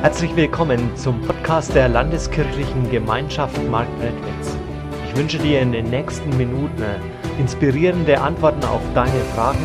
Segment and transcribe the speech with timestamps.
[0.00, 4.56] Herzlich willkommen zum Podcast der Landeskirchlichen Gemeinschaft Marktredwitz.
[5.08, 6.84] Ich wünsche dir in den nächsten Minuten
[7.40, 9.58] inspirierende Antworten auf deine Fragen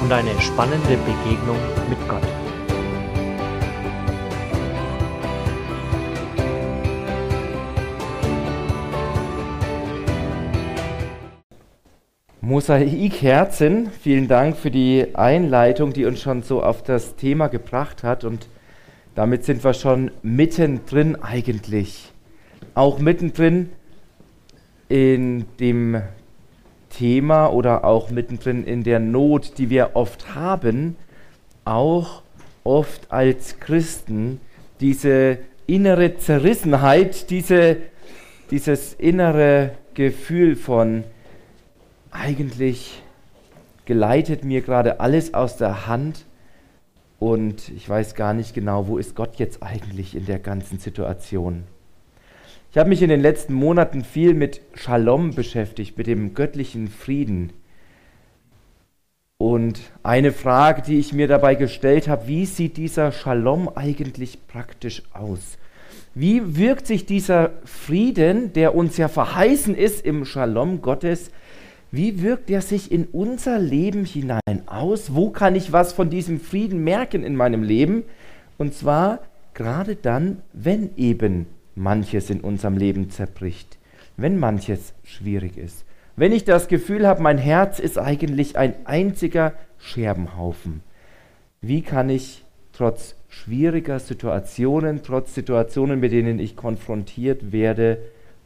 [0.00, 1.56] und eine spannende Begegnung
[1.88, 2.22] mit Gott.
[12.40, 18.22] Mosaikherzen, vielen Dank für die Einleitung, die uns schon so auf das Thema gebracht hat
[18.22, 18.46] und
[19.14, 22.12] damit sind wir schon mittendrin eigentlich.
[22.74, 23.70] Auch mittendrin
[24.88, 26.02] in dem
[26.90, 30.96] Thema oder auch mittendrin in der Not, die wir oft haben,
[31.64, 32.22] auch
[32.64, 34.40] oft als Christen,
[34.80, 37.76] diese innere Zerrissenheit, diese,
[38.50, 41.04] dieses innere Gefühl von
[42.10, 43.02] eigentlich
[43.84, 46.24] geleitet mir gerade alles aus der Hand
[47.20, 51.64] und ich weiß gar nicht genau, wo ist Gott jetzt eigentlich in der ganzen Situation.
[52.72, 57.52] Ich habe mich in den letzten Monaten viel mit Shalom beschäftigt, mit dem göttlichen Frieden.
[59.36, 65.02] Und eine Frage, die ich mir dabei gestellt habe, wie sieht dieser Shalom eigentlich praktisch
[65.12, 65.58] aus?
[66.14, 71.30] Wie wirkt sich dieser Frieden, der uns ja verheißen ist im Shalom Gottes,
[71.92, 75.14] wie wirkt er sich in unser Leben hinein aus?
[75.14, 78.04] Wo kann ich was von diesem Frieden merken in meinem Leben?
[78.58, 79.20] Und zwar
[79.54, 83.78] gerade dann, wenn eben manches in unserem Leben zerbricht,
[84.16, 85.84] wenn manches schwierig ist.
[86.14, 90.82] Wenn ich das Gefühl habe, mein Herz ist eigentlich ein einziger Scherbenhaufen.
[91.60, 97.98] Wie kann ich trotz schwieriger Situationen, trotz Situationen, mit denen ich konfrontiert werde,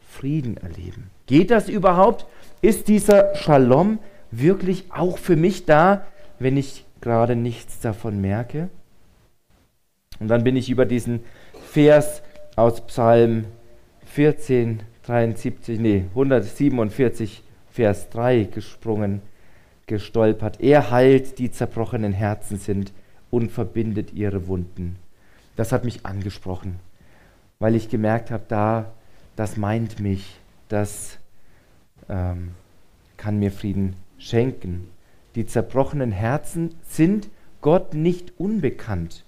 [0.09, 1.11] Frieden erleben?
[1.27, 2.27] Geht das überhaupt?
[2.63, 3.99] Ist dieser Shalom
[4.31, 6.07] wirklich auch für mich da,
[6.39, 8.69] wenn ich gerade nichts davon merke?
[10.21, 11.21] Und dann bin ich über diesen
[11.71, 12.23] Vers
[12.57, 13.47] aus Psalm
[14.07, 19.23] 14, 73, nee, 147, Vers 3 gesprungen,
[19.87, 20.61] gestolpert.
[20.61, 22.93] Er heilt, die zerbrochenen Herzen sind
[23.31, 24.97] und verbindet ihre Wunden.
[25.57, 26.79] Das hat mich angesprochen,
[27.59, 28.93] weil ich gemerkt habe, da,
[29.37, 30.37] das meint mich,
[30.69, 31.19] das
[32.09, 32.51] ähm,
[33.17, 34.89] kann mir Frieden schenken.
[35.35, 37.29] Die zerbrochenen Herzen sind
[37.61, 39.25] Gott nicht unbekannt.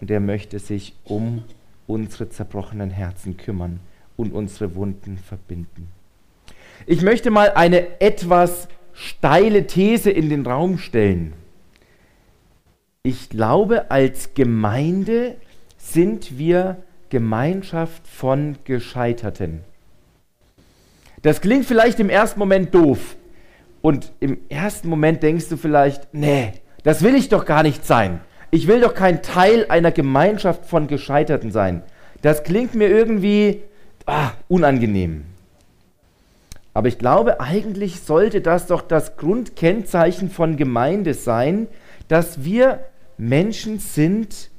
[0.00, 1.44] Und er möchte sich um
[1.86, 3.80] unsere zerbrochenen Herzen kümmern
[4.16, 5.88] und unsere Wunden verbinden.
[6.86, 11.32] Ich möchte mal eine etwas steile These in den Raum stellen.
[13.02, 15.36] Ich glaube, als Gemeinde
[15.76, 16.76] sind wir
[17.08, 19.64] Gemeinschaft von Gescheiterten.
[21.22, 23.16] Das klingt vielleicht im ersten Moment doof.
[23.80, 26.52] Und im ersten Moment denkst du vielleicht, nee,
[26.82, 28.20] das will ich doch gar nicht sein.
[28.50, 31.82] Ich will doch kein Teil einer Gemeinschaft von Gescheiterten sein.
[32.22, 33.62] Das klingt mir irgendwie
[34.06, 35.24] ah, unangenehm.
[36.74, 41.66] Aber ich glaube, eigentlich sollte das doch das Grundkennzeichen von Gemeinde sein,
[42.06, 42.80] dass wir
[43.16, 44.50] Menschen sind,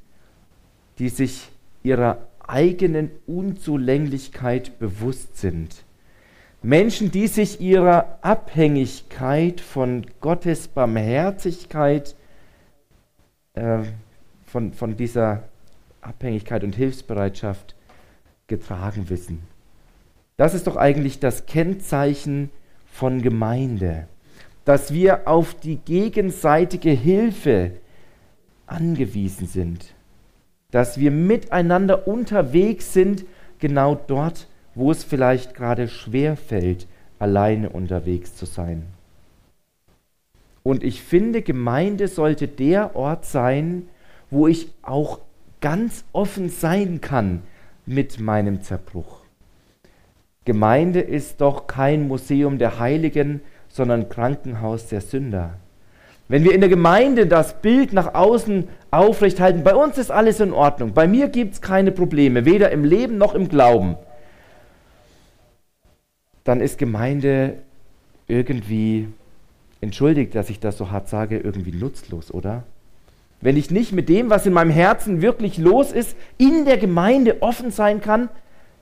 [0.97, 1.49] die sich
[1.81, 5.83] ihrer eigenen Unzulänglichkeit bewusst sind
[6.61, 12.15] Menschen, die sich ihrer Abhängigkeit von Gottes Barmherzigkeit,
[13.53, 13.79] äh,
[14.45, 15.43] von, von dieser
[16.01, 17.75] Abhängigkeit und Hilfsbereitschaft
[18.47, 19.43] getragen wissen.
[20.35, 22.49] Das ist doch eigentlich das Kennzeichen
[22.85, 24.07] von Gemeinde,
[24.65, 27.71] dass wir auf die gegenseitige Hilfe
[28.65, 29.93] angewiesen sind,
[30.71, 33.25] dass wir miteinander unterwegs sind,
[33.59, 34.47] genau dort,
[34.79, 36.87] wo es vielleicht gerade schwer fällt,
[37.19, 38.83] alleine unterwegs zu sein.
[40.63, 43.89] Und ich finde, Gemeinde sollte der Ort sein,
[44.31, 45.19] wo ich auch
[45.59, 47.41] ganz offen sein kann
[47.85, 49.19] mit meinem Zerbruch.
[50.45, 55.55] Gemeinde ist doch kein Museum der Heiligen, sondern Krankenhaus der Sünder.
[56.29, 60.53] Wenn wir in der Gemeinde das Bild nach außen aufrechthalten, bei uns ist alles in
[60.53, 63.97] Ordnung, bei mir gibt es keine Probleme, weder im Leben noch im Glauben,
[66.43, 67.59] dann ist Gemeinde
[68.27, 69.07] irgendwie,
[69.81, 72.63] entschuldigt, dass ich das so hart sage, irgendwie nutzlos, oder?
[73.41, 77.41] Wenn ich nicht mit dem, was in meinem Herzen wirklich los ist, in der Gemeinde
[77.41, 78.29] offen sein kann,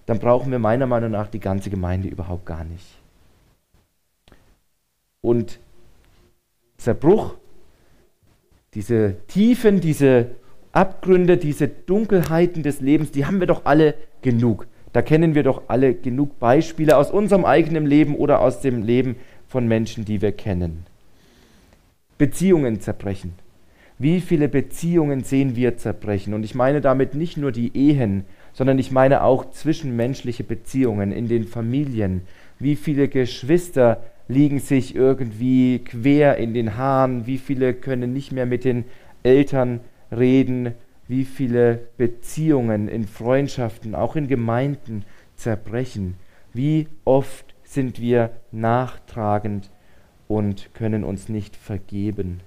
[0.08, 2.86] dann brauchen wir meiner Meinung nach die ganze Gemeinde überhaupt gar nicht.
[5.22, 5.60] Und
[6.78, 7.36] Zerbruch,
[8.74, 10.32] diese Tiefen, diese
[10.72, 14.68] Abgründe, diese Dunkelheiten des Lebens, die haben wir doch alle genug.
[14.94, 19.16] Da kennen wir doch alle genug Beispiele aus unserem eigenen Leben oder aus dem Leben
[19.48, 20.86] von Menschen, die wir kennen.
[22.18, 23.34] Beziehungen zerbrechen.
[24.00, 26.34] Wie viele Beziehungen sehen wir zerbrechen?
[26.34, 31.28] Und ich meine damit nicht nur die Ehen, sondern ich meine auch zwischenmenschliche Beziehungen in
[31.28, 32.22] den Familien.
[32.60, 37.26] Wie viele Geschwister liegen sich irgendwie quer in den Haaren?
[37.26, 38.86] Wie viele können nicht mehr mit den
[39.24, 39.80] Eltern
[40.12, 40.74] reden?
[41.08, 45.06] Wie viele Beziehungen in Freundschaften, auch in Gemeinden
[45.36, 46.16] zerbrechen?
[46.54, 49.70] Wie oft sind wir nachtragend
[50.28, 52.42] und können uns nicht vergeben?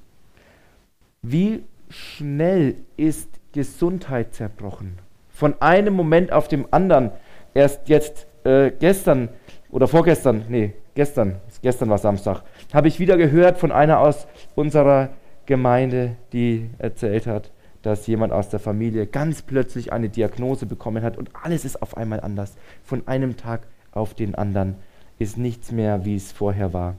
[1.23, 4.99] Wie schnell ist Gesundheit zerbrochen?
[5.31, 7.13] Von einem Moment auf den anderen.
[7.55, 9.31] Erst jetzt, äh, gestern
[9.71, 12.43] oder vorgestern, nee, gestern, gestern war Samstag,
[12.75, 15.11] habe ich wieder gehört von einer aus unserer
[15.47, 17.51] Gemeinde, die erzählt hat,
[17.83, 21.97] dass jemand aus der Familie ganz plötzlich eine Diagnose bekommen hat und alles ist auf
[21.97, 22.55] einmal anders.
[22.85, 23.63] Von einem Tag
[23.93, 24.77] auf den anderen
[25.19, 26.97] ist nichts mehr, wie es vorher war.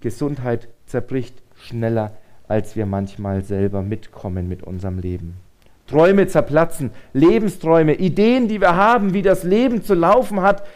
[0.00, 2.12] Gesundheit zerbricht schneller
[2.48, 5.36] als wir manchmal selber mitkommen mit unserem Leben.
[5.86, 10.66] Träume zerplatzen, Lebensträume, Ideen, die wir haben, wie das Leben zu laufen hat,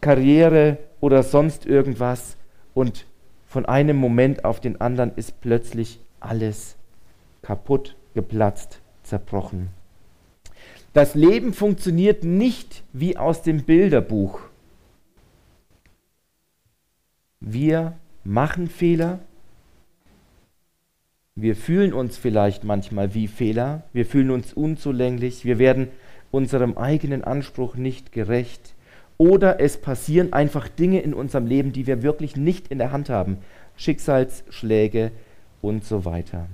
[0.00, 2.36] Karriere oder sonst irgendwas.
[2.74, 3.06] Und
[3.46, 6.76] von einem Moment auf den anderen ist plötzlich alles
[7.42, 9.68] kaputt, geplatzt, zerbrochen.
[10.92, 14.40] Das Leben funktioniert nicht wie aus dem Bilderbuch.
[17.40, 17.94] Wir
[18.24, 19.18] machen Fehler,
[21.34, 25.88] wir fühlen uns vielleicht manchmal wie Fehler, wir fühlen uns unzulänglich, wir werden
[26.30, 28.74] unserem eigenen Anspruch nicht gerecht
[29.16, 33.08] oder es passieren einfach Dinge in unserem Leben, die wir wirklich nicht in der Hand
[33.08, 33.38] haben,
[33.76, 35.10] Schicksalsschläge
[35.62, 36.48] und so weiter.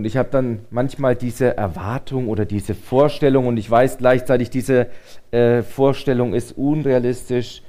[0.00, 4.86] Und ich habe dann manchmal diese Erwartung oder diese Vorstellung und ich weiß gleichzeitig, diese
[5.30, 7.60] äh, Vorstellung ist unrealistisch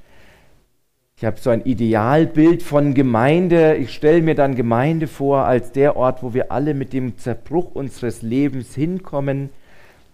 [1.21, 3.75] ich habe so ein Idealbild von Gemeinde.
[3.75, 7.75] Ich stelle mir dann Gemeinde vor als der Ort, wo wir alle mit dem Zerbruch
[7.75, 9.51] unseres Lebens hinkommen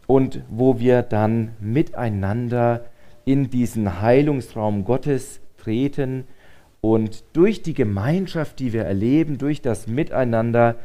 [0.06, 2.84] und wo wir dann miteinander
[3.24, 6.26] in diesen Heilungsraum Gottes treten
[6.82, 10.76] und durch die Gemeinschaft, die wir erleben, durch das Miteinander,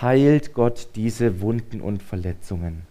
[0.00, 2.82] heilt Gott diese Wunden und Verletzungen.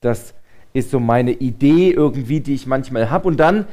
[0.00, 0.34] Das
[0.72, 3.28] ist so meine Idee irgendwie, die ich manchmal habe.
[3.28, 3.66] Und dann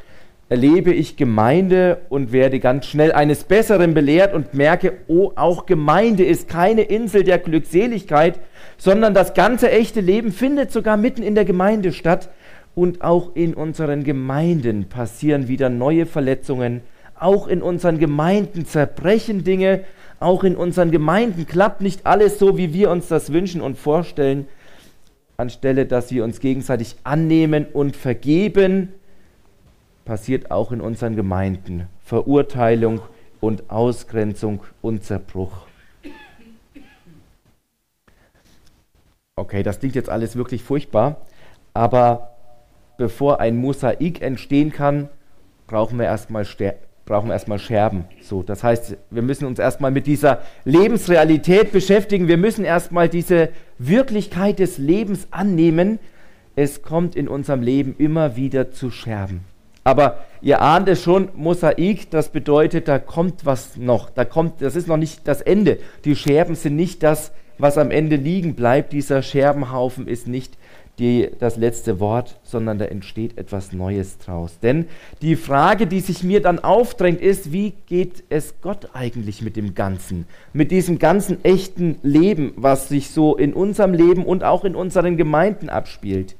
[0.49, 6.23] erlebe ich Gemeinde und werde ganz schnell eines Besseren belehrt und merke, oh, auch Gemeinde
[6.23, 8.39] ist keine Insel der Glückseligkeit,
[8.77, 12.29] sondern das ganze echte Leben findet sogar mitten in der Gemeinde statt.
[12.75, 16.81] Und auch in unseren Gemeinden passieren wieder neue Verletzungen.
[17.19, 19.83] Auch in unseren Gemeinden zerbrechen Dinge.
[20.19, 24.47] Auch in unseren Gemeinden klappt nicht alles so, wie wir uns das wünschen und vorstellen.
[25.37, 28.93] Anstelle, dass wir uns gegenseitig annehmen und vergeben,
[30.05, 31.87] passiert auch in unseren Gemeinden.
[32.03, 33.01] Verurteilung
[33.39, 35.67] und Ausgrenzung und Zerbruch.
[39.35, 41.21] Okay, das klingt jetzt alles wirklich furchtbar,
[41.75, 42.31] aber
[42.97, 45.09] bevor ein Mosaik entstehen kann,
[45.67, 46.45] brauchen wir erstmal
[47.07, 48.05] brauchen wir erstmal Scherben.
[48.21, 52.27] So, das heißt, wir müssen uns erstmal mit dieser Lebensrealität beschäftigen.
[52.27, 53.49] Wir müssen erstmal diese
[53.79, 55.97] Wirklichkeit des Lebens annehmen.
[56.55, 59.41] Es kommt in unserem Leben immer wieder zu Scherben.
[59.83, 64.09] Aber ihr ahnt es schon, Mosaik, das bedeutet, da kommt was noch.
[64.09, 65.79] Da kommt, das ist noch nicht das Ende.
[66.03, 68.91] Die Scherben sind nicht das, was am Ende liegen bleibt.
[68.91, 70.57] Dieser Scherbenhaufen ist nicht
[70.99, 74.59] die, das letzte Wort, sondern da entsteht etwas Neues draus.
[74.59, 74.87] Denn
[75.21, 79.75] die Frage, die sich mir dann aufdrängt, ist, wie geht es Gott eigentlich mit dem
[79.75, 80.25] Ganzen?
[80.53, 85.17] Mit diesem ganzen echten Leben, was sich so in unserem Leben und auch in unseren
[85.17, 86.35] Gemeinden abspielt?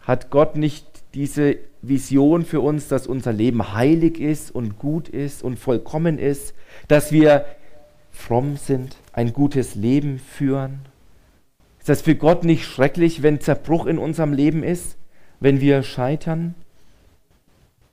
[0.00, 5.44] Hat Gott nicht diese Vision für uns, dass unser Leben heilig ist und gut ist
[5.44, 6.54] und vollkommen ist,
[6.88, 7.44] dass wir
[8.10, 10.80] fromm sind, ein gutes Leben führen?
[11.82, 14.96] Ist das für Gott nicht schrecklich, wenn Zerbruch in unserem Leben ist,
[15.40, 16.54] wenn wir scheitern?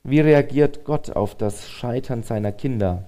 [0.04, 3.02] Wie reagiert Gott auf das Scheitern seiner Kinder?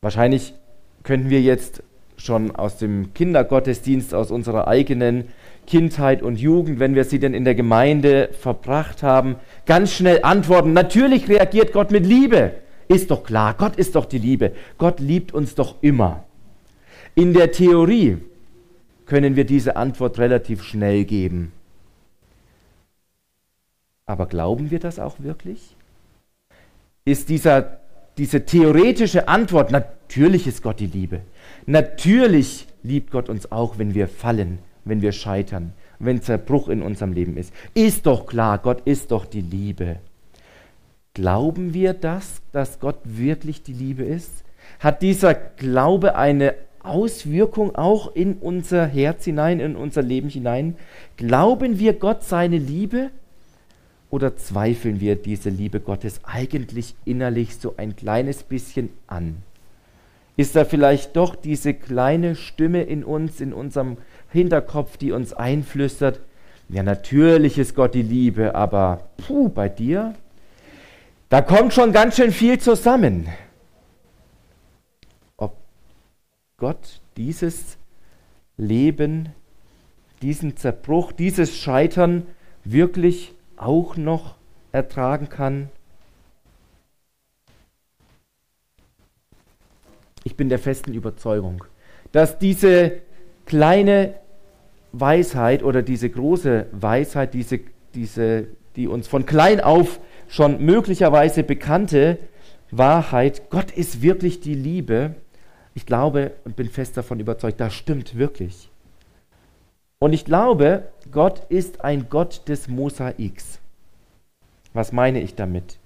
[0.00, 0.54] Wahrscheinlich
[1.02, 1.82] könnten wir jetzt
[2.16, 5.30] schon aus dem Kindergottesdienst, aus unserer eigenen
[5.66, 9.34] Kindheit und Jugend, wenn wir sie denn in der Gemeinde verbracht haben,
[9.66, 10.74] ganz schnell antworten.
[10.74, 12.52] Natürlich reagiert Gott mit Liebe.
[12.86, 14.52] Ist doch klar, Gott ist doch die Liebe.
[14.78, 16.22] Gott liebt uns doch immer.
[17.18, 18.18] In der Theorie
[19.04, 21.50] können wir diese Antwort relativ schnell geben.
[24.06, 25.74] Aber glauben wir das auch wirklich?
[27.04, 27.80] Ist dieser,
[28.18, 31.22] diese theoretische Antwort, natürlich ist Gott die Liebe,
[31.66, 37.12] Natürlich liebt Gott uns auch, wenn wir fallen, wenn wir scheitern, wenn Zerbruch in unserem
[37.12, 37.52] Leben ist.
[37.74, 39.96] Ist doch klar, Gott ist doch die Liebe.
[41.14, 44.44] Glauben wir das, dass Gott wirklich die Liebe ist?
[44.78, 50.76] Hat dieser Glaube eine Auswirkung auch in unser Herz hinein, in unser Leben hinein?
[51.16, 53.10] Glauben wir Gott seine Liebe
[54.10, 59.42] oder zweifeln wir diese Liebe Gottes eigentlich innerlich so ein kleines bisschen an?
[60.36, 63.96] Ist da vielleicht doch diese kleine Stimme in uns, in unserem
[64.30, 66.20] Hinterkopf, die uns einflüstert,
[66.68, 70.14] ja natürlich ist Gott die Liebe, aber puh, bei dir,
[71.28, 73.28] da kommt schon ganz schön viel zusammen.
[75.36, 75.56] Ob
[76.58, 77.78] Gott dieses
[78.56, 79.28] Leben,
[80.22, 82.26] diesen Zerbruch, dieses Scheitern
[82.64, 84.34] wirklich auch noch
[84.72, 85.70] ertragen kann?
[90.24, 91.64] Ich bin der festen Überzeugung,
[92.10, 93.02] dass diese
[93.46, 94.14] kleine
[94.90, 97.60] Weisheit oder diese große Weisheit, diese,
[97.94, 102.18] diese, die uns von klein auf schon möglicherweise bekannte
[102.72, 105.14] Wahrheit, Gott ist wirklich die Liebe,
[105.78, 108.68] ich glaube und bin fest davon überzeugt, das stimmt wirklich.
[110.00, 113.60] Und ich glaube, Gott ist ein Gott des Mosaiks.
[114.72, 115.78] Was meine ich damit?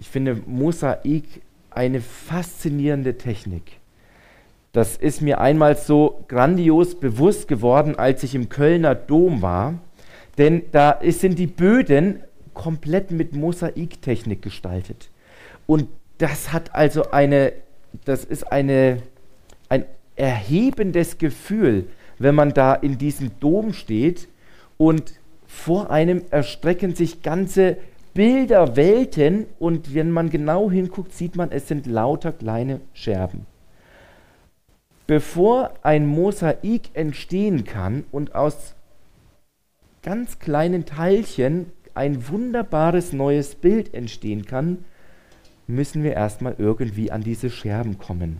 [0.00, 3.80] Ich finde Mosaik eine faszinierende Technik.
[4.72, 9.74] Das ist mir einmal so grandios bewusst geworden, als ich im Kölner Dom war.
[10.38, 12.22] Denn da sind die Böden
[12.54, 15.10] komplett mit Mosaiktechnik gestaltet.
[15.66, 17.52] Und das hat also eine,
[18.04, 19.02] das ist eine,
[19.68, 19.84] ein
[20.16, 24.28] erhebendes Gefühl, wenn man da in diesem Dom steht
[24.78, 25.12] und
[25.46, 27.76] vor einem erstrecken sich ganze
[28.14, 33.46] Bilder, Welten und wenn man genau hinguckt, sieht man, es sind lauter kleine Scherben.
[35.06, 38.74] Bevor ein Mosaik entstehen kann und aus
[40.02, 44.84] ganz kleinen Teilchen ein wunderbares neues Bild entstehen kann,
[45.66, 48.38] müssen wir erstmal irgendwie an diese Scherben kommen.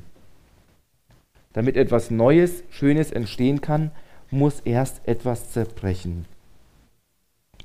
[1.52, 3.90] Damit etwas Neues, Schönes entstehen kann,
[4.30, 6.26] muss erst etwas zerbrechen.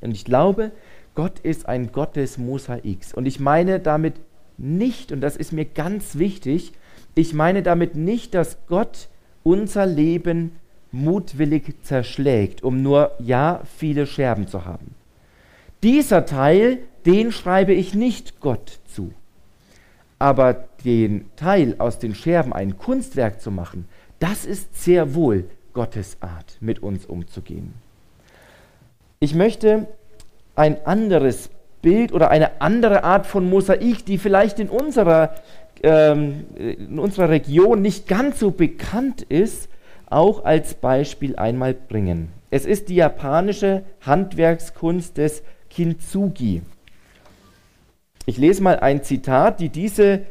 [0.02, 0.72] Und ich glaube,
[1.16, 3.14] Gott ist ein Gott des Mosaiks.
[3.14, 4.16] Und ich meine damit
[4.58, 6.72] nicht, und das ist mir ganz wichtig,
[7.16, 9.10] ich meine damit nicht, dass Gott
[9.44, 10.54] unser Leben
[10.92, 14.96] mutwillig zerschlägt, um nur ja viele Scherben zu haben.
[15.84, 19.14] Dieser Teil, den schreibe ich nicht Gott zu.
[20.22, 23.88] Aber den Teil aus den Scherben ein Kunstwerk zu machen,
[24.20, 27.74] das ist sehr wohl Gottes Art, mit uns umzugehen.
[29.20, 29.88] Ich möchte
[30.56, 31.50] ein anderes
[31.82, 35.34] Bild oder eine andere Art von Mosaik, die vielleicht in unserer,
[35.82, 39.70] ähm, in unserer Region nicht ganz so bekannt ist,
[40.08, 42.28] auch als Beispiel einmal bringen.
[42.52, 46.62] Es ist die japanische Handwerkskunst des Kintsugi.
[48.26, 50.22] Ich lese mal ein Zitat, die diese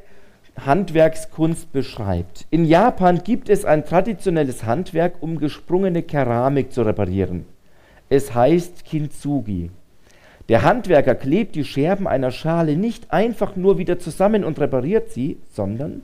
[0.65, 2.47] Handwerkskunst beschreibt.
[2.51, 7.47] In Japan gibt es ein traditionelles Handwerk, um gesprungene Keramik zu reparieren.
[8.09, 9.71] Es heißt Kintsugi.
[10.49, 15.39] Der Handwerker klebt die Scherben einer Schale nicht einfach nur wieder zusammen und repariert sie,
[15.53, 16.03] sondern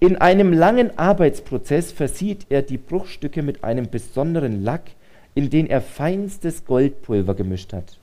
[0.00, 4.90] in einem langen Arbeitsprozess versieht er die Bruchstücke mit einem besonderen Lack,
[5.34, 7.98] in den er feinstes Goldpulver gemischt hat.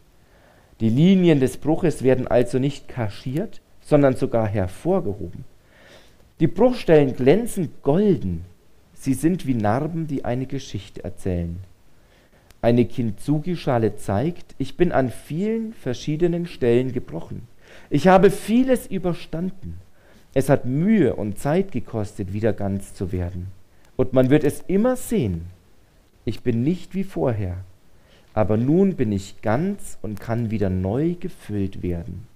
[0.82, 5.46] Die Linien des Bruches werden also nicht kaschiert, sondern sogar hervorgehoben.
[6.40, 8.46] Die Bruchstellen glänzen golden.
[8.94, 11.58] Sie sind wie Narben, die eine Geschichte erzählen.
[12.64, 17.48] Eine Kintsugi-Schale zeigt, ich bin an vielen verschiedenen Stellen gebrochen.
[17.92, 19.80] Ich habe vieles überstanden.
[20.34, 23.48] Es hat Mühe und Zeit gekostet, wieder ganz zu werden.
[23.98, 25.46] Und man wird es immer sehen.
[26.26, 27.58] Ich bin nicht wie vorher,
[28.34, 32.28] aber nun bin ich ganz und kann wieder neu gefüllt werden.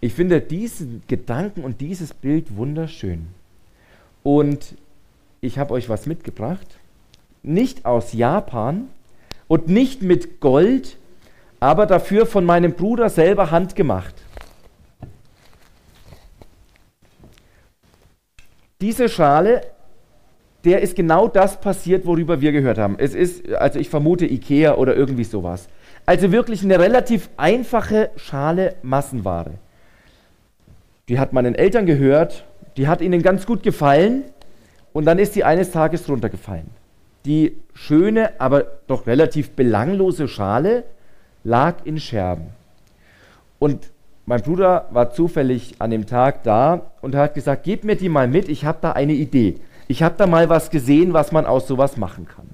[0.00, 3.26] Ich finde diesen Gedanken und dieses Bild wunderschön.
[4.22, 4.76] Und
[5.40, 6.78] ich habe euch was mitgebracht.
[7.42, 8.88] Nicht aus Japan
[9.48, 10.96] und nicht mit Gold,
[11.60, 14.14] aber dafür von meinem Bruder selber handgemacht.
[18.80, 19.62] Diese Schale,
[20.66, 22.96] der ist genau das passiert, worüber wir gehört haben.
[22.98, 25.68] Es ist, also ich vermute Ikea oder irgendwie sowas.
[26.04, 29.52] Also wirklich eine relativ einfache Schale Massenware.
[31.08, 32.44] Die hat meinen Eltern gehört,
[32.76, 34.24] die hat ihnen ganz gut gefallen
[34.92, 36.66] und dann ist sie eines Tages runtergefallen.
[37.26, 40.82] Die schöne, aber doch relativ belanglose Schale
[41.44, 42.46] lag in Scherben.
[43.60, 43.90] Und
[44.26, 48.26] mein Bruder war zufällig an dem Tag da und hat gesagt, gib mir die mal
[48.26, 49.60] mit, ich habe da eine Idee.
[49.88, 52.48] Ich habe da mal was gesehen, was man aus sowas machen kann.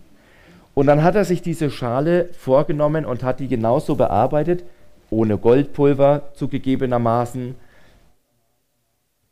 [0.74, 4.64] Und dann hat er sich diese Schale vorgenommen und hat die genauso bearbeitet,
[5.10, 7.54] ohne Goldpulver zugegebenermaßen.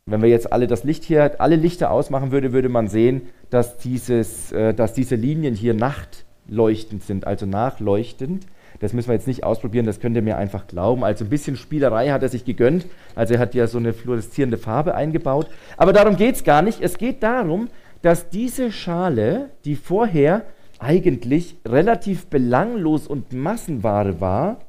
[0.05, 3.77] Wenn wir jetzt alle das Licht hier, alle Lichter ausmachen würde, würde man sehen, dass,
[3.77, 8.45] dieses, äh, dass diese Linien hier nachtleuchtend sind, also nachleuchtend.
[8.79, 11.03] Das müssen wir jetzt nicht ausprobieren, das könnt ihr mir einfach glauben.
[11.03, 12.85] Also ein bisschen Spielerei hat er sich gegönnt.
[13.15, 15.47] Also er hat ja so eine fluoreszierende Farbe eingebaut.
[15.77, 16.81] Aber darum geht es gar nicht.
[16.81, 17.67] Es geht darum,
[18.01, 20.45] dass diese Schale, die vorher
[20.79, 24.59] eigentlich relativ belanglos und Massenware war,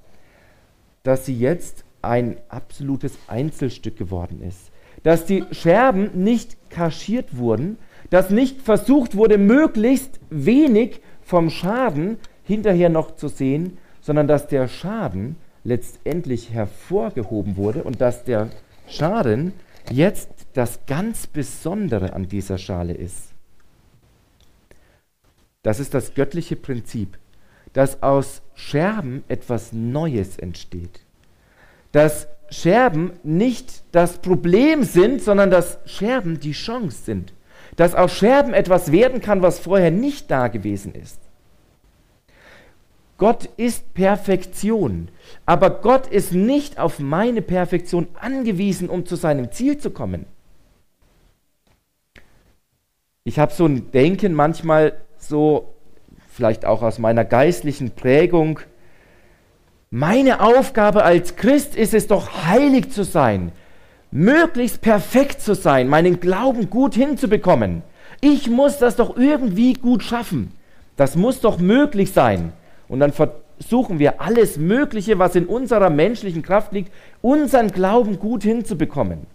[1.02, 4.70] dass sie jetzt ein absolutes Einzelstück geworden ist.
[5.02, 7.78] Dass die Scherben nicht kaschiert wurden,
[8.10, 14.68] dass nicht versucht wurde, möglichst wenig vom Schaden hinterher noch zu sehen, sondern dass der
[14.68, 18.50] Schaden letztendlich hervorgehoben wurde und dass der
[18.86, 19.52] Schaden
[19.90, 23.32] jetzt das ganz Besondere an dieser Schale ist.
[25.62, 27.18] Das ist das göttliche Prinzip,
[27.72, 31.00] dass aus Scherben etwas Neues entsteht.
[31.92, 37.32] Dass Scherben nicht das Problem sind, sondern dass Scherben die Chance sind.
[37.76, 41.18] Dass aus Scherben etwas werden kann, was vorher nicht da gewesen ist.
[43.16, 45.08] Gott ist Perfektion,
[45.46, 50.26] aber Gott ist nicht auf meine Perfektion angewiesen, um zu seinem Ziel zu kommen.
[53.24, 55.74] Ich habe so ein Denken manchmal so,
[56.32, 58.58] vielleicht auch aus meiner geistlichen Prägung,
[59.90, 63.52] meine Aufgabe als Christ ist es doch, heilig zu sein,
[64.10, 67.82] möglichst perfekt zu sein, meinen Glauben gut hinzubekommen.
[68.20, 70.50] Ich muss das doch irgendwie gut schaffen.
[70.96, 72.52] Das muss doch möglich sein.
[72.88, 78.42] Und dann versuchen wir alles Mögliche, was in unserer menschlichen Kraft liegt, unseren Glauben gut
[78.42, 79.26] hinzubekommen.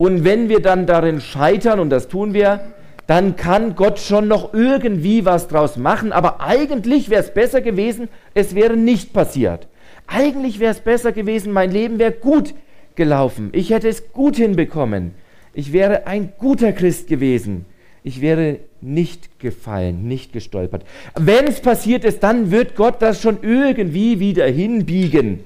[0.00, 2.60] Und wenn wir dann darin scheitern, und das tun wir,
[3.06, 6.12] dann kann Gott schon noch irgendwie was draus machen.
[6.12, 9.68] Aber eigentlich wäre es besser gewesen, es wäre nicht passiert.
[10.06, 12.54] Eigentlich wäre es besser gewesen, mein Leben wäre gut
[12.94, 13.50] gelaufen.
[13.52, 15.12] Ich hätte es gut hinbekommen.
[15.52, 17.66] Ich wäre ein guter Christ gewesen
[18.02, 20.84] ich wäre nicht gefallen, nicht gestolpert.
[21.18, 25.40] Wenn es passiert ist, dann wird Gott das schon irgendwie wieder hinbiegen.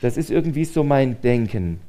[0.00, 1.80] Das ist irgendwie so mein Denken.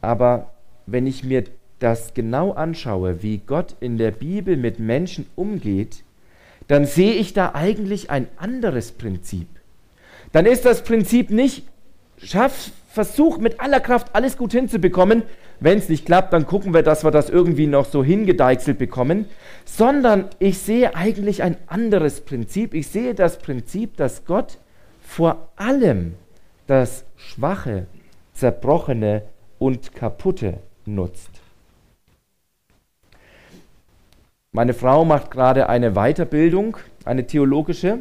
[0.00, 0.52] Aber
[0.86, 1.44] wenn ich mir
[1.78, 6.02] das genau anschaue, wie Gott in der Bibel mit Menschen umgeht,
[6.66, 9.48] dann sehe ich da eigentlich ein anderes Prinzip.
[10.32, 11.64] Dann ist das Prinzip nicht,
[12.18, 15.22] schaff, versuch mit aller Kraft alles gut hinzubekommen,
[15.60, 19.26] wenn es nicht klappt, dann gucken wir, dass wir das irgendwie noch so hingedeichselt bekommen,
[19.64, 22.74] sondern ich sehe eigentlich ein anderes Prinzip.
[22.74, 24.58] Ich sehe das Prinzip, dass Gott
[25.00, 26.14] vor allem
[26.66, 27.86] das Schwache,
[28.34, 29.22] Zerbrochene
[29.58, 31.30] und Kaputte nutzt.
[34.52, 37.98] Meine Frau macht gerade eine Weiterbildung, eine theologische,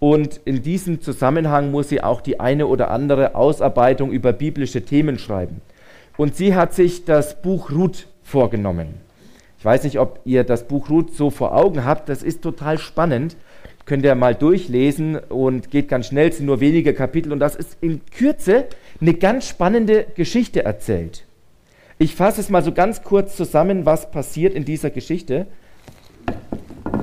[0.00, 5.18] und in diesem Zusammenhang muss sie auch die eine oder andere Ausarbeitung über biblische Themen
[5.18, 5.62] schreiben
[6.16, 9.00] und sie hat sich das Buch Ruth vorgenommen.
[9.58, 12.78] Ich weiß nicht, ob ihr das Buch Ruth so vor Augen habt, das ist total
[12.78, 13.36] spannend.
[13.86, 17.54] Könnt ihr mal durchlesen und geht ganz schnell, es sind nur wenige Kapitel und das
[17.54, 18.64] ist in Kürze
[19.00, 21.26] eine ganz spannende Geschichte erzählt.
[21.98, 25.46] Ich fasse es mal so ganz kurz zusammen, was passiert in dieser Geschichte.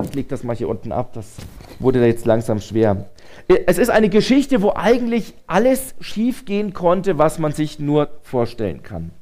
[0.04, 1.36] Ich lege das mal hier unten ab, das
[1.78, 3.08] wurde da jetzt langsam schwer.
[3.66, 9.12] Es ist eine Geschichte, wo eigentlich alles schiefgehen konnte, was man sich nur vorstellen kann.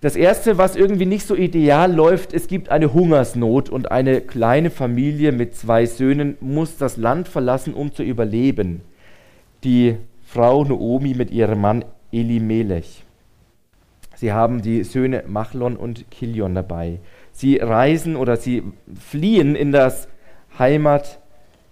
[0.00, 4.70] Das Erste, was irgendwie nicht so ideal läuft, es gibt eine Hungersnot und eine kleine
[4.70, 8.82] Familie mit zwei Söhnen muss das Land verlassen, um zu überleben.
[9.64, 13.04] Die Frau Noomi mit ihrem Mann Elimelech.
[14.14, 17.00] Sie haben die Söhne Machlon und Kilion dabei.
[17.32, 18.62] Sie reisen oder sie
[19.00, 20.06] fliehen in das
[20.60, 21.18] Heimat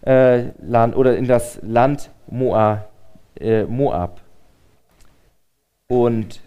[0.02, 0.46] äh,
[0.94, 2.90] oder in das Land Moab.
[3.38, 4.20] Äh, Moab.
[5.88, 6.40] Und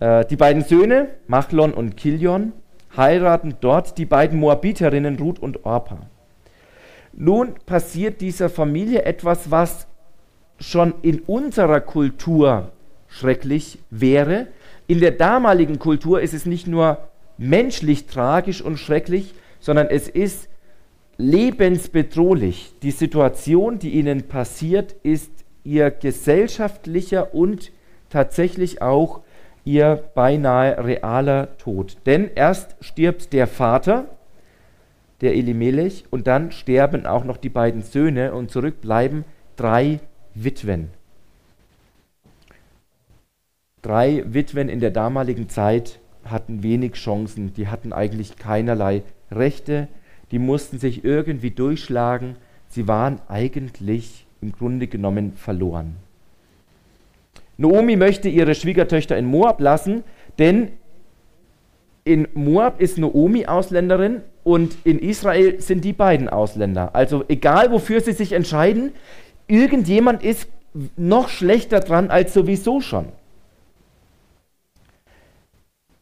[0.00, 2.52] die beiden Söhne, Machlon und Kilion,
[2.96, 6.06] heiraten dort die beiden Moabiterinnen Ruth und Orpa.
[7.12, 9.86] Nun passiert dieser Familie etwas, was
[10.58, 12.72] schon in unserer Kultur
[13.08, 14.48] schrecklich wäre.
[14.86, 16.98] In der damaligen Kultur ist es nicht nur
[17.38, 20.48] menschlich tragisch und schrecklich, sondern es ist
[21.16, 22.74] lebensbedrohlich.
[22.82, 25.30] Die Situation, die ihnen passiert, ist
[25.62, 27.72] ihr gesellschaftlicher und
[28.10, 29.20] tatsächlich auch
[29.64, 31.96] ihr beinahe realer Tod.
[32.06, 34.06] Denn erst stirbt der Vater,
[35.20, 39.24] der Elimelech, und dann sterben auch noch die beiden Söhne und zurückbleiben
[39.56, 40.00] drei
[40.34, 40.90] Witwen.
[43.82, 49.88] Drei Witwen in der damaligen Zeit hatten wenig Chancen, die hatten eigentlich keinerlei Rechte,
[50.30, 52.36] die mussten sich irgendwie durchschlagen.
[52.68, 55.96] Sie waren eigentlich im Grunde genommen verloren.
[57.56, 60.04] Naomi möchte ihre Schwiegertöchter in Moab lassen,
[60.38, 60.72] denn
[62.04, 66.94] in Moab ist Naomi Ausländerin und in Israel sind die beiden Ausländer.
[66.94, 68.92] Also egal wofür sie sich entscheiden,
[69.46, 70.48] irgendjemand ist
[70.96, 73.06] noch schlechter dran als sowieso schon.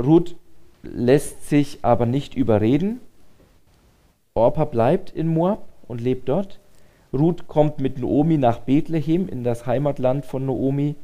[0.03, 0.35] Ruth
[0.83, 3.01] lässt sich aber nicht überreden.
[4.35, 6.59] Orpa bleibt in Moab und lebt dort.
[7.13, 10.97] Ruth kommt mit Naomi nach Bethlehem in das Heimatland von Naomi.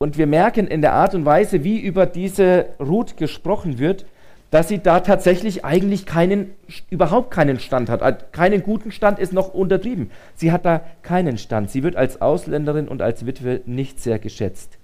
[0.00, 4.06] Und wir merken in der Art und Weise, wie über diese Ruth gesprochen wird,
[4.52, 6.54] dass sie da tatsächlich eigentlich keinen,
[6.88, 8.32] überhaupt keinen Stand hat.
[8.32, 10.12] Keinen guten Stand ist noch untertrieben.
[10.36, 11.72] Sie hat da keinen Stand.
[11.72, 14.77] Sie wird als Ausländerin und als Witwe nicht sehr geschätzt.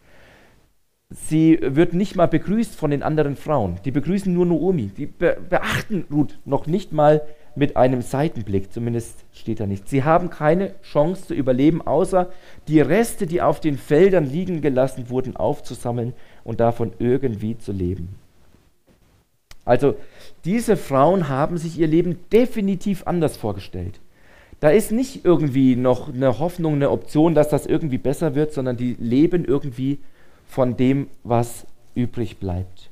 [1.17, 3.77] Sie wird nicht mal begrüßt von den anderen Frauen.
[3.85, 4.89] Die begrüßen nur Naomi.
[4.89, 7.23] Die be beachten Ruth noch nicht mal
[7.55, 9.89] mit einem Seitenblick, zumindest steht da nicht.
[9.89, 12.31] Sie haben keine Chance zu überleben, außer
[12.67, 18.17] die Reste, die auf den Feldern liegen gelassen wurden, aufzusammeln und davon irgendwie zu leben.
[19.65, 19.95] Also
[20.45, 24.01] diese Frauen haben sich ihr Leben definitiv anders vorgestellt.
[24.59, 28.77] Da ist nicht irgendwie noch eine Hoffnung, eine Option, dass das irgendwie besser wird, sondern
[28.77, 30.01] die leben irgendwie
[30.55, 32.91] von dem, was übrig bleibt.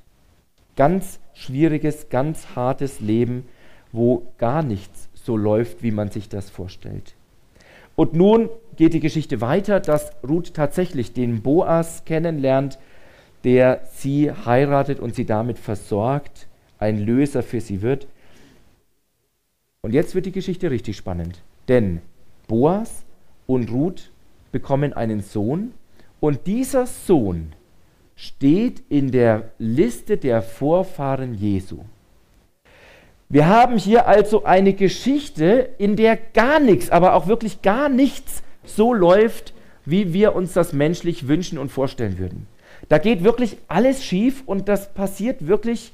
[0.76, 3.44] Ganz schwieriges, ganz hartes Leben
[3.92, 7.14] wo gar nichts so läuft, wie man sich das vorstellt.
[7.94, 12.78] Und nun geht die Geschichte weiter, dass Ruth tatsächlich den Boas kennenlernt,
[13.44, 16.48] der sie heiratet und sie damit versorgt,
[16.78, 18.06] ein Löser für sie wird.
[19.82, 22.00] Und jetzt wird die Geschichte richtig spannend, denn
[22.48, 23.04] Boas
[23.46, 24.10] und Ruth
[24.52, 25.72] bekommen einen Sohn
[26.22, 27.52] und dieser Sohn
[28.14, 31.80] steht in der Liste der Vorfahren Jesu.
[33.28, 38.44] Wir haben hier also eine Geschichte, in der gar nichts, aber auch wirklich gar nichts
[38.64, 39.52] so läuft,
[39.84, 42.46] wie wir uns das menschlich wünschen und vorstellen würden.
[42.88, 45.92] Da geht wirklich alles schief und das passiert wirklich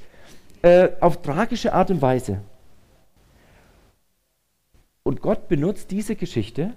[0.61, 2.39] äh, auf tragische Art und Weise.
[5.01, 6.75] Und Gott benutzt diese Geschichte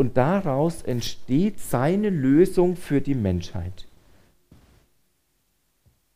[0.00, 3.86] und daraus entsteht seine Lösung für die Menschheit.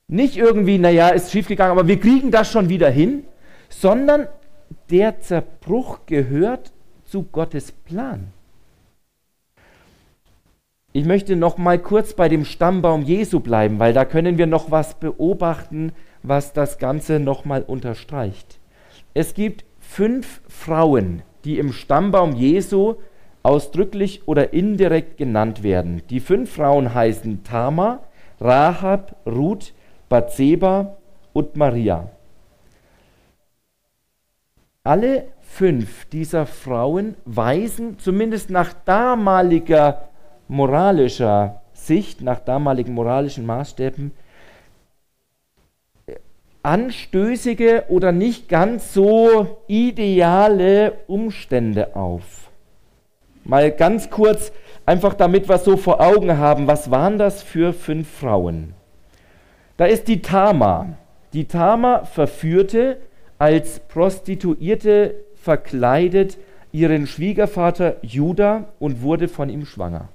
[0.08, 3.24] Nicht irgendwie, naja, ist schiefgegangen, aber wir kriegen das schon wieder hin,
[3.68, 4.26] sondern
[4.88, 6.72] der Zerbruch gehört
[7.04, 8.28] zu Gottes Plan.
[10.94, 14.70] Ich möchte noch mal kurz bei dem Stammbaum Jesu bleiben, weil da können wir noch
[14.70, 15.92] was beobachten,
[16.22, 18.58] was das Ganze noch mal unterstreicht.
[19.12, 22.94] Es gibt fünf Frauen, die im Stammbaum Jesu
[23.44, 26.02] ausdrücklich oder indirekt genannt werden.
[26.10, 28.00] Die fünf Frauen heißen Tama,
[28.40, 29.72] Rahab, Ruth,
[30.08, 30.96] Bathseba
[31.32, 32.10] und Maria.
[34.82, 40.08] Alle fünf dieser Frauen weisen zumindest nach damaliger
[40.48, 44.12] moralischer Sicht, nach damaligen moralischen Maßstäben,
[46.62, 52.43] anstößige oder nicht ganz so ideale Umstände auf.
[53.44, 54.52] Mal ganz kurz,
[54.86, 58.74] einfach damit wir so vor Augen haben, was waren das für fünf Frauen?
[59.76, 60.96] Da ist die Tama.
[61.32, 62.98] Die Tama verführte
[63.38, 66.38] als Prostituierte verkleidet
[66.72, 70.08] ihren Schwiegervater Judah und wurde von ihm schwanger.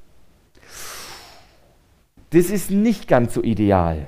[2.32, 4.08] Das ist nicht ganz so ideal.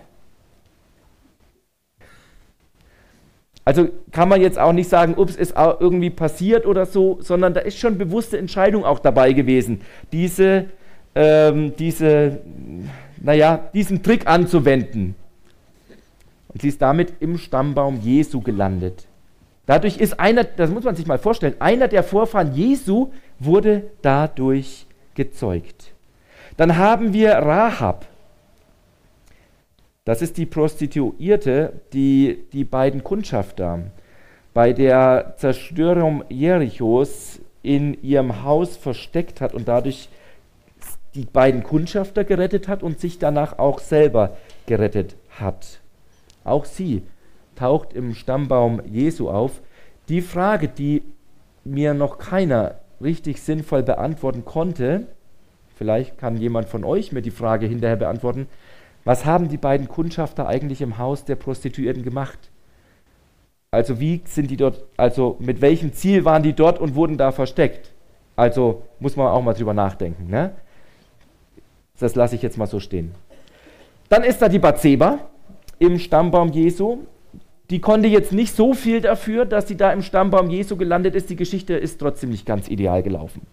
[3.72, 7.62] Also kann man jetzt auch nicht sagen, ups, ist irgendwie passiert oder so, sondern da
[7.62, 9.80] ist schon bewusste Entscheidung auch dabei gewesen,
[10.12, 10.66] diese,
[11.16, 12.42] ähm, diese,
[13.22, 15.16] naja, diesen Trick anzuwenden.
[16.50, 19.06] Und sie ist damit im Stammbaum Jesu gelandet.
[19.68, 24.86] Dadurch ist einer, das muss man sich mal vorstellen, einer der Vorfahren Jesu wurde dadurch
[25.16, 25.94] gezeugt.
[26.58, 28.06] Dann haben wir Rahab.
[30.04, 33.92] Das ist die Prostituierte, die die beiden Kundschafter
[34.52, 40.10] bei der Zerstörung Jerichos in ihrem Haus versteckt hat und dadurch
[41.14, 45.82] die beiden Kundschafter gerettet hat und sich danach auch selber gerettet hat.
[46.44, 47.04] Auch sie
[47.56, 49.62] taucht im Stammbaum Jesu auf.
[50.10, 51.04] Die Frage, die
[51.64, 55.06] mir noch keiner richtig sinnvoll beantworten konnte,
[55.76, 58.48] vielleicht kann jemand von euch mir die Frage hinterher beantworten,
[59.04, 62.52] was haben die beiden Kundschafter eigentlich im Haus der Prostituierten gemacht?
[63.72, 67.32] Also wie sind die dort, also mit welchem Ziel waren die dort und wurden da
[67.32, 67.92] versteckt?
[68.36, 70.30] Also muss man auch mal drüber nachdenken.
[70.30, 70.52] Ne?
[72.00, 73.14] Das lasse ich jetzt mal so stehen.
[74.10, 75.20] Dann ist da die Bathseba,
[75.80, 77.00] im Stammbaum Jesu,
[77.70, 81.30] die konnte jetzt nicht so viel dafür, dass sie da im Stammbaum Jesu gelandet ist.
[81.30, 83.48] Die Geschichte ist trotzdem nicht ganz ideal gelaufen.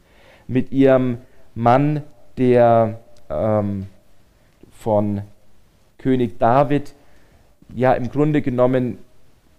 [0.46, 1.18] Mit ihrem
[1.54, 2.02] Mann,
[2.36, 3.86] der ähm,
[4.72, 5.22] von
[5.98, 6.94] König David
[7.74, 8.98] ja im Grunde genommen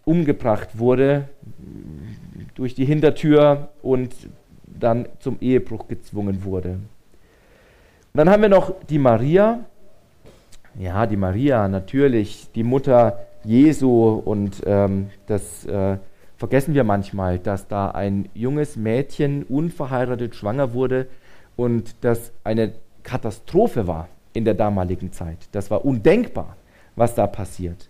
[0.06, 1.30] umgebracht wurde
[2.56, 4.13] durch die Hintertür und
[4.65, 6.69] dann zum Ehebruch gezwungen wurde.
[6.71, 9.60] Und dann haben wir noch die Maria.
[10.78, 14.21] Ja, die Maria, natürlich, die Mutter Jesu.
[14.25, 15.97] Und ähm, das äh,
[16.38, 21.08] vergessen wir manchmal, dass da ein junges Mädchen unverheiratet schwanger wurde
[21.56, 22.73] und das eine
[23.04, 25.38] Katastrophe war in der damaligen Zeit.
[25.52, 26.56] Das war undenkbar,
[26.96, 27.89] was da passiert.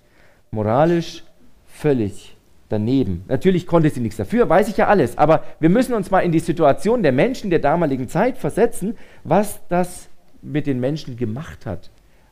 [0.52, 1.23] Moralisch
[1.67, 2.36] völlig
[2.69, 3.23] daneben.
[3.28, 6.32] Natürlich konnte sie nichts dafür, weiß ich ja alles, aber wir müssen uns mal in
[6.32, 10.08] die Situation der Menschen der damaligen Zeit versetzen, was das
[10.41, 11.89] mit den Menschen gemacht hat,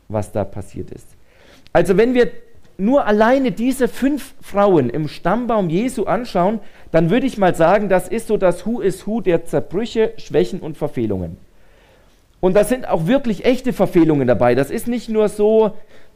[0.07, 1.07] was da passiert ist.
[1.73, 2.31] Also wenn wir
[2.77, 6.59] nur alleine diese fünf Frauen im Stammbaum Jesu anschauen,
[6.91, 10.59] dann würde ich mal sagen, das ist so das Who is Who der Zerbrüche, Schwächen
[10.59, 11.37] und Verfehlungen.
[12.39, 14.55] Und da sind auch wirklich echte Verfehlungen dabei.
[14.55, 15.71] Das ist nicht nur so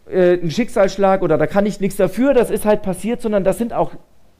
[0.09, 3.53] äh, ein Schicksalsschlag oder da kann ich nichts dafür, das ist halt passiert, sondern da
[3.53, 3.91] sind auch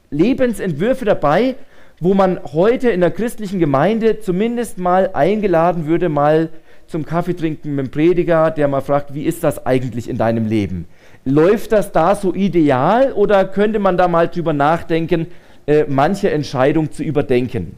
[0.10, 1.56] Lebensentwürfe dabei,
[2.00, 6.50] wo man heute in der christlichen Gemeinde zumindest mal eingeladen würde, mal
[6.88, 10.46] zum Kaffee trinken mit dem Prediger, der mal fragt, wie ist das eigentlich in deinem
[10.48, 10.88] Leben?
[11.24, 15.28] Läuft das da so ideal oder könnte man da mal drüber nachdenken,
[15.68, 17.78] äh, manche Entscheidung zu überdenken?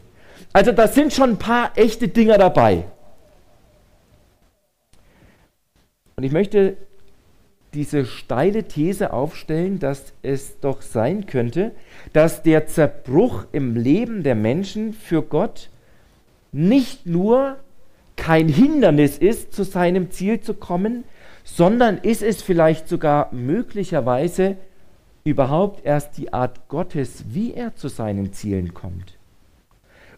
[0.52, 2.84] Also da sind schon ein paar echte Dinger dabei.
[6.16, 6.76] Und ich möchte
[7.74, 11.72] diese steile These aufstellen, dass es doch sein könnte,
[12.12, 15.70] dass der Zerbruch im Leben der Menschen für Gott
[16.52, 17.56] nicht nur
[18.16, 21.02] kein Hindernis ist, zu seinem Ziel zu kommen,
[21.42, 24.56] sondern ist es vielleicht sogar möglicherweise
[25.24, 29.18] überhaupt erst die Art Gottes, wie er zu seinen Zielen kommt.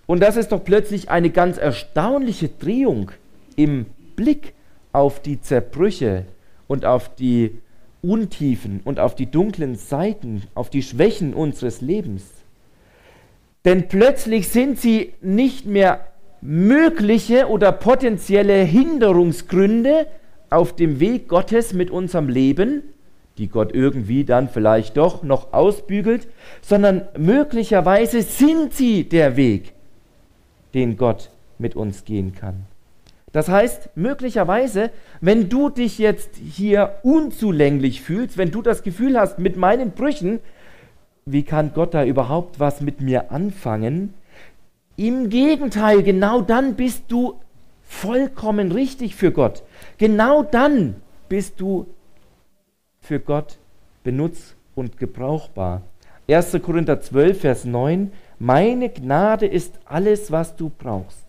[0.07, 3.11] Und das ist doch plötzlich eine ganz erstaunliche Drehung
[3.57, 4.53] im Blick
[4.97, 6.25] auf die Zerbrüche
[6.69, 7.59] und auf die
[8.01, 12.25] Untiefen und auf die dunklen Seiten, auf die Schwächen unseres Lebens.
[13.67, 16.07] Denn plötzlich sind sie nicht mehr
[16.41, 20.07] mögliche oder potenzielle Hinderungsgründe
[20.49, 22.83] auf dem Weg Gottes mit unserem Leben,
[23.37, 26.27] die Gott irgendwie dann vielleicht doch noch ausbügelt,
[26.63, 29.75] sondern möglicherweise sind sie der Weg,
[30.73, 31.29] den Gott
[31.59, 32.65] mit uns gehen kann.
[33.37, 39.39] Das heißt, möglicherweise, wenn du dich jetzt hier unzulänglich fühlst, wenn du das Gefühl hast,
[39.39, 40.41] mit meinen Brüchen,
[41.27, 44.15] wie kann Gott da überhaupt was mit mir anfangen?
[44.97, 47.35] Im Gegenteil, genau dann bist du
[47.83, 49.65] vollkommen richtig für Gott.
[49.99, 50.95] Genau dann
[51.29, 51.89] bist du
[53.03, 53.59] für Gott
[54.03, 55.83] benutzt und gebrauchbar.
[56.27, 56.57] 1.
[56.63, 58.13] Korinther 12, Vers 9.
[58.39, 61.26] Meine Gnade ist alles, was du brauchst.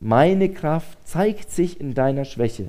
[0.00, 2.68] Meine Kraft zeigt sich in deiner Schwäche.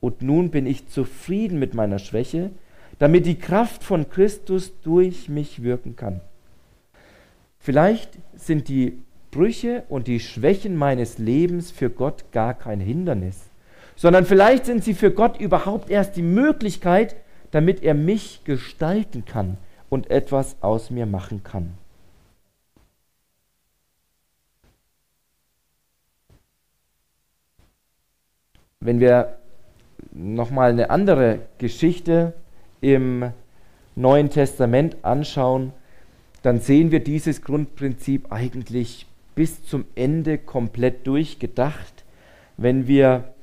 [0.00, 2.50] Und nun bin ich zufrieden mit meiner Schwäche,
[2.98, 6.20] damit die Kraft von Christus durch mich wirken kann.
[7.60, 8.98] Vielleicht sind die
[9.30, 13.42] Brüche und die Schwächen meines Lebens für Gott gar kein Hindernis,
[13.94, 17.14] sondern vielleicht sind sie für Gott überhaupt erst die Möglichkeit,
[17.50, 19.56] damit er mich gestalten kann
[19.88, 21.74] und etwas aus mir machen kann.
[28.88, 29.34] Wenn wir
[30.12, 32.32] nochmal eine andere Geschichte
[32.80, 33.32] im
[33.96, 35.74] Neuen Testament anschauen,
[36.42, 42.06] dann sehen wir dieses Grundprinzip eigentlich bis zum Ende komplett durchgedacht.
[42.56, 43.34] Wenn wir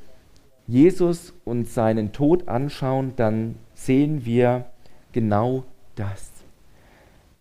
[0.65, 4.65] Jesus und seinen Tod anschauen, dann sehen wir
[5.11, 6.31] genau das.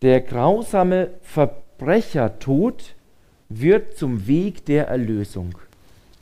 [0.03, 2.97] Der grausame Verbrechertod
[3.49, 5.57] wird zum Weg der Erlösung.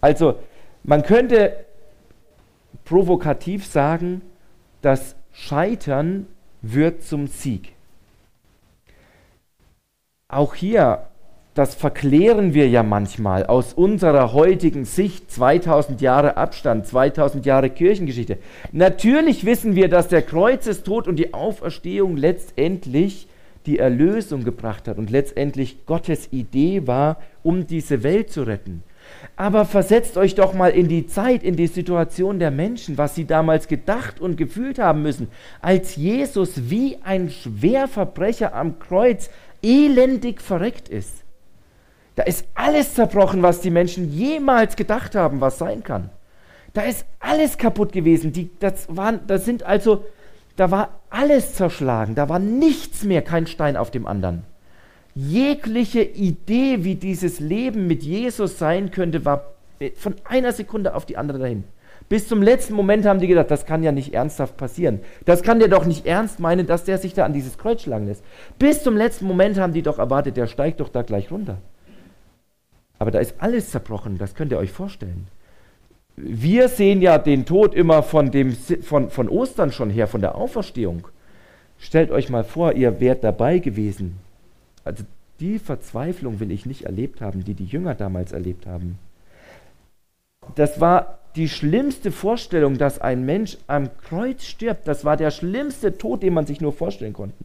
[0.01, 0.37] Also
[0.85, 1.53] man könnte
[2.85, 4.23] provokativ sagen,
[4.81, 6.27] das Scheitern
[6.61, 7.73] wird zum Sieg.
[10.29, 11.07] Auch hier
[11.55, 18.39] das verklären wir ja manchmal aus unserer heutigen Sicht, 2000 Jahre Abstand, 2000 Jahre Kirchengeschichte.
[18.73, 23.29] Natürlich wissen wir, dass der Kreuzestod und die Auferstehung letztendlich
[23.67, 28.83] die Erlösung gebracht hat und letztendlich Gottes Idee war, um diese Welt zu retten.
[29.37, 33.25] Aber versetzt euch doch mal in die Zeit, in die Situation der Menschen, was sie
[33.25, 35.29] damals gedacht und gefühlt haben müssen,
[35.61, 39.31] als Jesus wie ein Schwerverbrecher am Kreuz
[39.63, 41.25] elendig verreckt ist.
[42.17, 46.11] Da ist alles zerbrochen, was die Menschen jemals gedacht haben, was sein kann.
[46.75, 48.33] Da ist alles kaputt gewesen.
[48.33, 50.05] Die, das, waren, das sind also
[50.57, 54.45] da war alles zerschlagen, da war nichts mehr, kein Stein auf dem anderen.
[55.15, 59.53] Jegliche Idee, wie dieses Leben mit Jesus sein könnte, war
[59.97, 61.65] von einer Sekunde auf die andere dahin.
[62.09, 65.01] Bis zum letzten Moment haben die gedacht, das kann ja nicht ernsthaft passieren.
[65.25, 68.07] Das kann der doch nicht ernst meinen, dass der sich da an dieses Kreuz schlagen
[68.07, 68.25] lässt.
[68.59, 71.59] Bis zum letzten Moment haben die doch erwartet, der steigt doch da gleich runter.
[72.99, 75.27] Aber da ist alles zerbrochen, das könnt ihr euch vorstellen.
[76.17, 80.35] Wir sehen ja den Tod immer von, dem, von, von Ostern schon her, von der
[80.35, 81.09] Auferstehung.
[81.79, 84.19] Stellt euch mal vor, ihr wärt dabei gewesen.
[84.85, 85.05] Also
[85.41, 88.99] die Verzweiflung will ich nicht erlebt haben, die die Jünger damals erlebt haben.
[90.55, 94.87] Das war die schlimmste Vorstellung, dass ein Mensch am Kreuz stirbt.
[94.87, 97.37] Das war der schlimmste Tod, den man sich nur vorstellen konnte.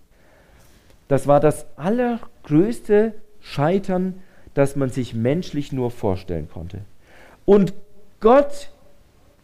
[1.07, 4.15] Das war das allergrößte Scheitern,
[4.53, 6.81] das man sich menschlich nur vorstellen konnte.
[7.45, 7.73] Und
[8.19, 8.71] Gott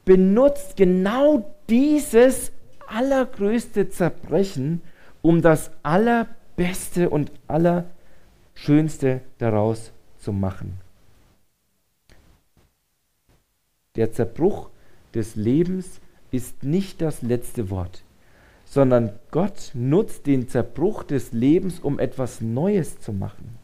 [0.04, 2.52] benutzt genau dieses
[2.88, 4.82] allergrößte Zerbrechen,
[5.22, 5.72] um das
[6.56, 10.80] Allerbeste und Allerschönste daraus zu machen.
[13.96, 14.70] Der Zerbruch
[15.14, 16.00] des Lebens
[16.32, 18.04] ist nicht das letzte Wort,
[18.66, 23.58] sondern Gott nutzt den Zerbruch des Lebens, um etwas Neues zu machen.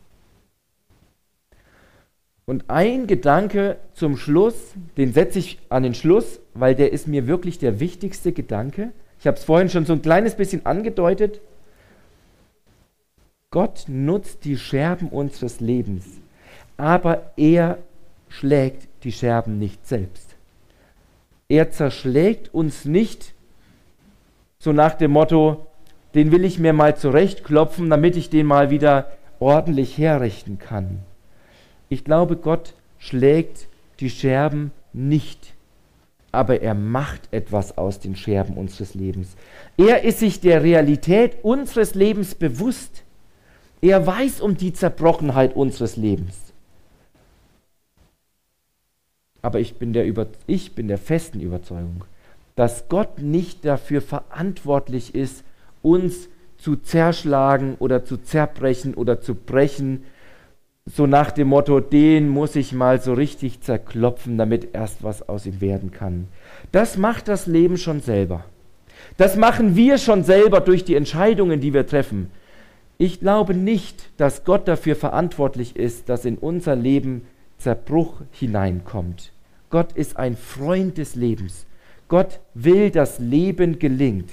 [2.45, 7.27] Und ein Gedanke zum Schluss, den setze ich an den Schluss, weil der ist mir
[7.27, 8.91] wirklich der wichtigste Gedanke.
[9.19, 11.41] Ich habe es vorhin schon so ein kleines bisschen angedeutet.
[13.51, 16.05] Gott nutzt die Scherben unseres Lebens,
[16.77, 17.79] aber er
[18.27, 20.35] schlägt die Scherben nicht selbst.
[21.47, 23.33] Er zerschlägt uns nicht
[24.59, 25.65] so nach dem Motto,
[26.13, 30.99] den will ich mir mal zurechtklopfen, damit ich den mal wieder ordentlich herrichten kann.
[31.87, 33.67] Ich glaube, Gott schlägt
[33.99, 35.55] die Scherben nicht,
[36.31, 39.35] aber er macht etwas aus den Scherben unseres Lebens.
[39.75, 43.05] Er ist sich der Realität unseres Lebens bewusst.
[43.81, 46.35] Er weiß um die Zerbrochenheit unseres Lebens.
[49.41, 52.03] Aber ich bin der, Über ich bin der festen Überzeugung,
[52.55, 55.43] dass Gott nicht dafür verantwortlich ist,
[55.81, 60.03] uns zu zerschlagen oder zu zerbrechen oder zu brechen,
[60.85, 65.45] so nach dem Motto, den muss ich mal so richtig zerklopfen, damit erst was aus
[65.45, 66.27] ihm werden kann.
[66.71, 68.43] Das macht das Leben schon selber.
[69.15, 72.31] Das machen wir schon selber durch die Entscheidungen, die wir treffen.
[73.01, 77.21] Ich glaube nicht, dass Gott dafür verantwortlich ist, dass in unser Leben
[77.57, 79.31] Zerbruch hineinkommt.
[79.69, 81.65] Gott ist ein Freund des Lebens.
[82.09, 84.29] Gott will, dass Leben gelingt.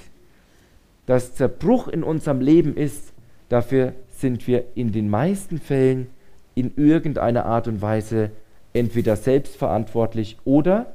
[1.05, 3.13] Dass Zerbruch in unserem Leben ist,
[3.47, 6.07] dafür sind wir in den meisten Fällen
[6.53, 8.31] in irgendeiner Art und Weise
[8.73, 10.93] entweder selbstverantwortlich oder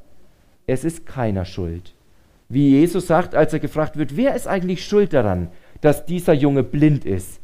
[0.67, 1.95] es ist keiner schuld.
[2.51, 5.49] Wie Jesus sagt, als er gefragt wird, wer ist eigentlich schuld daran,
[5.81, 7.42] dass dieser Junge blind ist?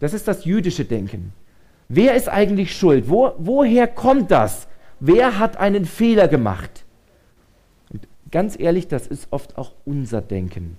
[0.00, 1.32] Das ist das jüdische Denken.
[1.88, 3.08] Wer ist eigentlich schuld?
[3.08, 4.68] Wo, woher kommt das?
[5.00, 6.84] Wer hat einen Fehler gemacht?
[7.92, 10.76] Und ganz ehrlich, das ist oft auch unser Denken.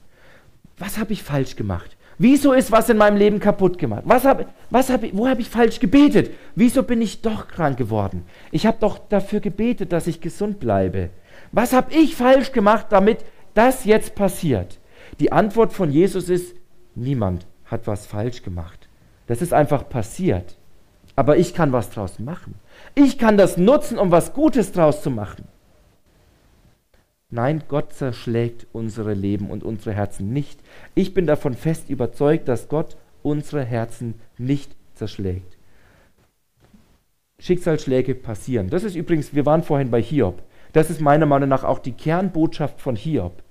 [0.77, 1.97] Was habe ich falsch gemacht?
[2.21, 4.03] Wieso ist was in meinem Leben kaputt gemacht?
[4.05, 6.32] Was hab, was hab, wo habe ich falsch gebetet?
[6.53, 8.25] Wieso bin ich doch krank geworden?
[8.51, 11.10] Ich habe doch dafür gebetet, dass ich gesund bleibe.
[11.53, 13.19] Was habe ich falsch gemacht, damit
[13.53, 14.79] das jetzt passiert?
[15.19, 16.55] Die Antwort von Jesus ist,
[16.93, 18.79] niemand hat was falsch gemacht.
[19.30, 20.58] Das ist einfach passiert.
[21.15, 22.56] Aber ich kann was draus machen.
[22.96, 25.48] Ich kann das nutzen, um was Gutes draus zu machen.
[27.30, 30.60] Nein, Gott zerschlägt unsere Leben und unsere Herzen nicht.
[30.96, 35.58] Ich bin davon fest überzeugt, dass Gott unsere Herzen nicht zerschlägt.
[37.38, 38.72] Schicksalsschläge passieren.
[38.72, 40.42] Das ist übrigens, wir waren vorhin bei Hiob.
[40.74, 43.44] Das ist meiner Meinung nach auch die Kernbotschaft von Hiob.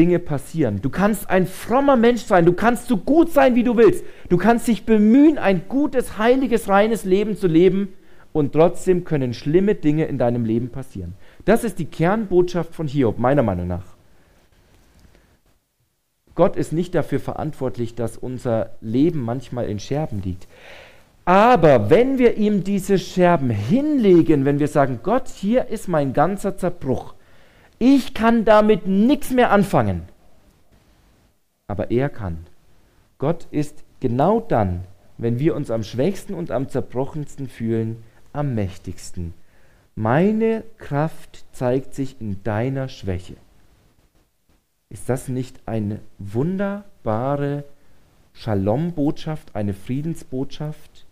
[0.00, 0.80] Dinge passieren.
[0.80, 4.02] Du kannst ein frommer Mensch sein, du kannst so gut sein, wie du willst.
[4.30, 7.92] Du kannst dich bemühen, ein gutes, heiliges, reines Leben zu leben
[8.32, 11.12] und trotzdem können schlimme Dinge in deinem Leben passieren.
[11.44, 13.84] Das ist die Kernbotschaft von Hiob, meiner Meinung nach.
[16.34, 20.48] Gott ist nicht dafür verantwortlich, dass unser Leben manchmal in Scherben liegt.
[21.26, 26.56] Aber wenn wir ihm diese Scherben hinlegen, wenn wir sagen, Gott, hier ist mein ganzer
[26.56, 27.14] Zerbruch,
[27.82, 30.02] ich kann damit nichts mehr anfangen,
[31.66, 32.46] aber er kann.
[33.16, 34.84] Gott ist genau dann,
[35.16, 38.02] wenn wir uns am schwächsten und am zerbrochensten fühlen,
[38.34, 39.32] am mächtigsten.
[39.94, 43.36] Meine Kraft zeigt sich in deiner Schwäche.
[44.90, 47.64] Ist das nicht eine wunderbare
[48.34, 51.06] Shalom-Botschaft, eine Friedensbotschaft?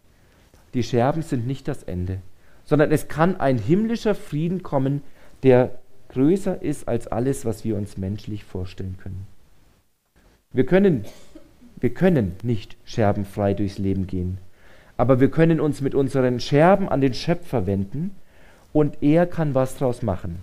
[0.75, 2.21] Die Scherben sind nicht das Ende,
[2.65, 5.03] sondern es kann ein himmlischer Frieden kommen,
[5.43, 9.27] der größer ist als alles, was wir uns menschlich vorstellen können.
[10.53, 11.05] Wir können,
[11.79, 14.39] wir können nicht scherbenfrei durchs Leben gehen.
[14.97, 18.11] Aber wir können uns mit unseren Scherben an den Schöpfer wenden
[18.73, 20.43] und er kann was draus machen.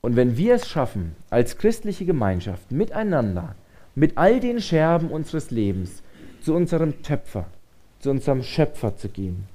[0.00, 3.54] Und wenn wir es schaffen, als christliche Gemeinschaft miteinander,
[3.94, 6.02] mit all den Scherben unseres Lebens,
[6.40, 7.46] zu unserem Töpfer,
[7.98, 9.46] zu unserem Schöpfer zu gehen,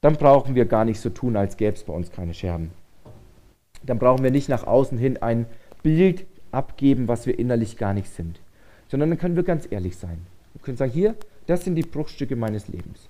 [0.00, 2.70] dann brauchen wir gar nicht so tun, als gäbe es bei uns keine Scherben.
[3.82, 5.46] Dann brauchen wir nicht nach außen hin ein
[5.82, 8.40] Bild abgeben, was wir innerlich gar nicht sind,
[8.88, 10.18] sondern dann können wir ganz ehrlich sein.
[10.54, 11.14] Wir können sagen, hier,
[11.46, 13.08] das sind die Bruchstücke meines Lebens.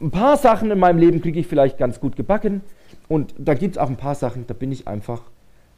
[0.00, 2.62] Ein paar Sachen in meinem Leben kriege ich vielleicht ganz gut gebacken
[3.08, 5.22] und da gibt es auch ein paar Sachen, da bin ich einfach,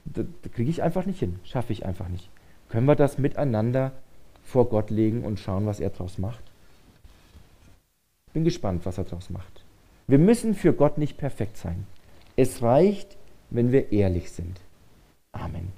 [0.05, 2.29] da, da kriege ich einfach nicht hin, schaffe ich einfach nicht.
[2.69, 3.93] Können wir das miteinander
[4.43, 6.43] vor Gott legen und schauen, was er daraus macht?
[8.35, 9.64] Bin gespannt, was er daraus macht.
[10.07, 11.87] Wir müssen für Gott nicht perfekt sein.
[12.37, 13.17] Es reicht,
[13.51, 14.61] wenn wir ehrlich sind.
[15.33, 15.73] Amen.